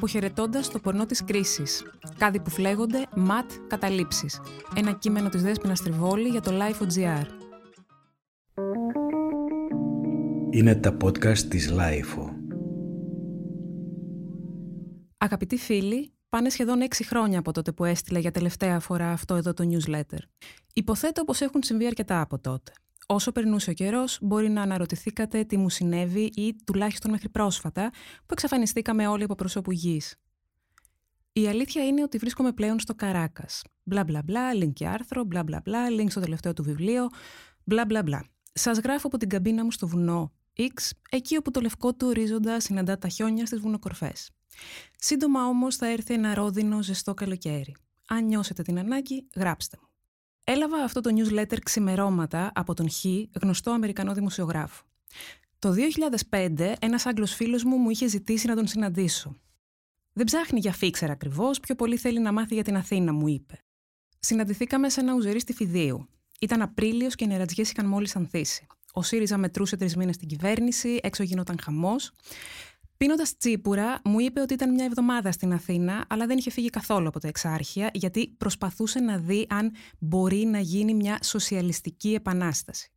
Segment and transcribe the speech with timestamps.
[0.00, 1.84] Αποχαιρετώντα το πορνό της κρίσης.
[2.18, 4.40] Κάτι που φλέγονται ματ καταλήψεις.
[4.74, 7.26] Ένα κείμενο της Δέσποινα Τριβόλη για το Life.gr.
[10.50, 12.34] Είναι τα podcast της Life.
[15.18, 19.54] Αγαπητοί φίλοι, πάνε σχεδόν έξι χρόνια από τότε που έστειλα για τελευταία φορά αυτό εδώ
[19.54, 20.20] το newsletter.
[20.72, 22.72] Υποθέτω πως έχουν συμβεί αρκετά από τότε.
[23.12, 28.32] Όσο περνούσε ο καιρός, μπορεί να αναρωτηθήκατε τι μου συνέβη ή τουλάχιστον μέχρι πρόσφατα που
[28.32, 30.16] εξαφανιστήκαμε όλοι από προσώπου γης.
[31.32, 33.62] Η αλήθεια είναι ότι βρίσκομαι πλέον στο Καράκας.
[33.82, 37.08] Μπλα μπλα μπλα, link και άρθρο, μπλα μπλα μπλα, link στο τελευταίο του βιβλίο,
[37.64, 38.24] μπλα μπλα μπλα.
[38.52, 42.60] Σας γράφω από την καμπίνα μου στο βουνό X, εκεί όπου το λευκό του ορίζοντα
[42.60, 44.30] συναντά τα χιόνια στις βουνοκορφές.
[44.98, 47.76] Σύντομα όμως θα έρθει ένα ρόδινο ζεστό καλοκαίρι.
[48.08, 49.89] Αν νιώσετε την ανάγκη, γράψτε μου.
[50.44, 53.04] Έλαβα αυτό το newsletter ξημερώματα από τον Χ,
[53.42, 54.84] γνωστό Αμερικανό δημοσιογράφο.
[55.58, 55.74] Το
[56.30, 59.36] 2005 ένας Άγγλος φίλος μου μου είχε ζητήσει να τον συναντήσω.
[60.12, 63.64] Δεν ψάχνει για φίξερ ακριβώς, πιο πολύ θέλει να μάθει για την Αθήνα, μου είπε.
[64.18, 66.08] Συναντηθήκαμε σε ένα ουζερί στη Φιδίου.
[66.40, 68.66] Ήταν Απρίλιος και οι νερατζιές είχαν μόλις ανθίσει.
[68.92, 72.12] Ο ΣΥΡΙΖΑ μετρούσε τρεις μήνες στην κυβέρνηση, έξω γινόταν χαμός.
[73.04, 77.08] Πίνοντας τσίπουρα, μου είπε ότι ήταν μια εβδομάδα στην Αθήνα, αλλά δεν είχε φύγει καθόλου
[77.08, 82.92] από τα εξάρχεια, γιατί προσπαθούσε να δει αν μπορεί να γίνει μια σοσιαλιστική επανάσταση.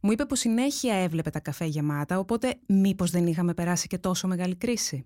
[0.00, 4.28] Μου είπε πως συνέχεια έβλεπε τα καφέ γεμάτα, οπότε μήπως δεν είχαμε περάσει και τόσο
[4.28, 5.04] μεγάλη κρίση.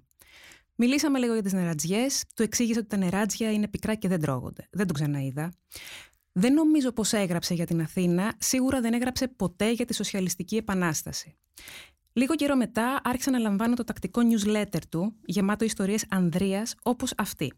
[0.74, 4.68] Μιλήσαμε λίγο για τις νερατζιές, του εξήγησε ότι τα νεράτζια είναι πικρά και δεν τρώγονται.
[4.70, 5.52] Δεν το ξαναείδα.
[6.32, 11.36] Δεν νομίζω πως έγραψε για την Αθήνα, σίγουρα δεν έγραψε ποτέ για τη Σοσιαλιστική Επανάσταση.
[12.16, 17.52] Λίγο καιρό μετά άρχισα να λαμβάνω το τακτικό newsletter του, γεμάτο ιστορίες Ανδρείας όπως αυτή.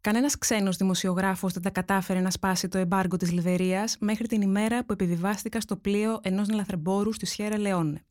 [0.00, 4.84] Κανένας ξένος δημοσιογράφος δεν τα κατάφερε να σπάσει το εμπάργκο της Λιβερίας μέχρι την ημέρα
[4.84, 8.02] που επιβιβάστηκα στο πλοίο ενός λαθρεμπόρου στη Σιέρα Λεόνε.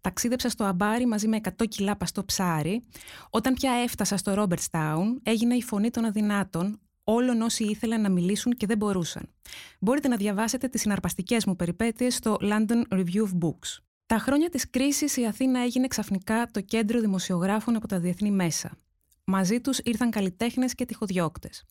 [0.00, 2.82] Ταξίδεψα στο αμπάρι μαζί με 100 κιλά παστό ψάρι.
[3.30, 8.52] Όταν πια έφτασα στο Ρόμπερτστάουν, έγινε η φωνή των αδυνάτων, όλων όσοι ήθελαν να μιλήσουν
[8.52, 9.28] και δεν μπορούσαν.
[9.80, 13.91] Μπορείτε να διαβάσετε τις συναρπαστικές μου περιπέτειες στο London Review of Books.
[14.12, 18.78] Τα χρόνια της κρίσης η Αθήνα έγινε ξαφνικά το κέντρο δημοσιογράφων από τα διεθνή μέσα.
[19.24, 21.64] Μαζί τους ήρθαν καλλιτέχνες και τυχοδιώκτες.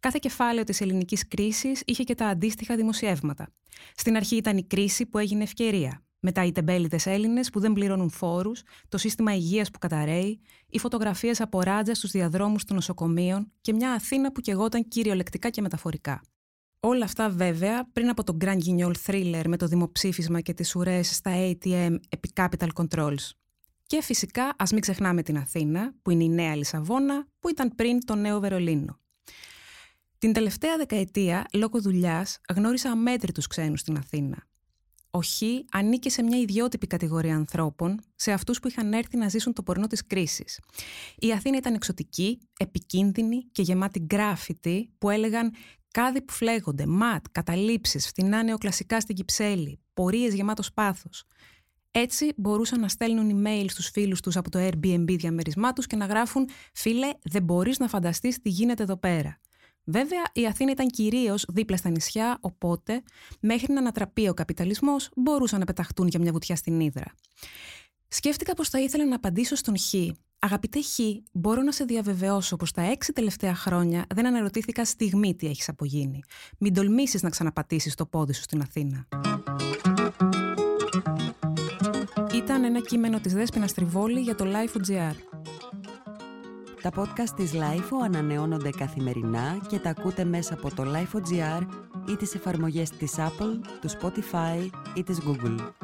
[0.00, 3.48] Κάθε κεφάλαιο της ελληνικής κρίσης είχε και τα αντίστοιχα δημοσιεύματα.
[3.96, 6.04] Στην αρχή ήταν η κρίση που έγινε ευκαιρία.
[6.20, 11.40] Μετά οι τεμπέλητε Έλληνες που δεν πληρώνουν φόρους, το σύστημα υγείας που καταραίει, οι φωτογραφίες
[11.40, 16.22] από ράτζα στους διαδρόμους των νοσοκομείων και μια Αθήνα που κεγόταν κυριολεκτικά και μεταφορικά.
[16.86, 21.14] Όλα αυτά βέβαια πριν από το Grand Guignol Thriller με το δημοψήφισμα και τις ουρές
[21.14, 23.30] στα ATM επί Capital Controls.
[23.86, 28.04] Και φυσικά ας μην ξεχνάμε την Αθήνα, που είναι η νέα Λισαβόνα, που ήταν πριν
[28.04, 29.00] το νέο Βερολίνο.
[30.18, 34.46] Την τελευταία δεκαετία, λόγω δουλειάς, γνώρισα αμέτρητους ξένους στην Αθήνα.
[35.10, 39.52] Ο Χ ανήκε σε μια ιδιότυπη κατηγορία ανθρώπων, σε αυτούς που είχαν έρθει να ζήσουν
[39.52, 40.60] το πορνό της κρίσης.
[41.18, 45.52] Η Αθήνα ήταν εξωτική, επικίνδυνη και γεμάτη γκράφιτι που έλεγαν
[45.94, 51.24] Κάδι που φλέγονται, ματ, καταλήψεις, φτηνά νεοκλασικά στην Κυψέλη, πορείες γεμάτος πάθος.
[51.90, 56.06] Έτσι μπορούσαν να στέλνουν email στους φίλους τους από το Airbnb διαμερισμά τους και να
[56.06, 59.40] γράφουν «Φίλε, δεν μπορείς να φανταστείς τι γίνεται εδώ πέρα».
[59.84, 63.02] Βέβαια, η Αθήνα ήταν κυρίως δίπλα στα νησιά, οπότε
[63.40, 67.14] μέχρι να ανατραπεί ο καπιταλισμός μπορούσαν να πεταχτούν για μια βουτιά στην Ήδρα.
[68.08, 69.94] Σκέφτηκα πως θα ήθελα να απαντήσω στον Χ
[70.44, 70.98] Αγαπητέ Χ,
[71.32, 76.22] μπορώ να σε διαβεβαιώσω πως τα έξι τελευταία χρόνια δεν αναρωτήθηκα στιγμή τι έχεις απογίνει.
[76.58, 79.06] Μην τολμήσεις να ξαναπατήσεις το πόδι σου στην Αθήνα.
[82.34, 85.14] Ήταν ένα κείμενο της Δέσποινα Τριβόλη για το Life.gr.
[86.82, 91.66] Τα podcast της Life ανανεώνονται καθημερινά και τα ακούτε μέσα από το Life.gr
[92.08, 95.83] ή τις εφαρμογές της Apple, του Spotify ή της Google.